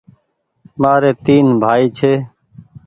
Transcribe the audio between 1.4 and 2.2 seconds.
بهائي ڇي